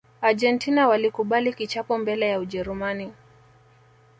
argentina 0.21 0.87
walikubali 0.87 1.53
kichapo 1.53 1.97
mbele 1.97 2.29
ya 2.29 2.39
ujerumani 2.39 3.11